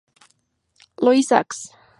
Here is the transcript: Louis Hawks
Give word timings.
Louis 0.99 1.29
Hawks 1.29 1.69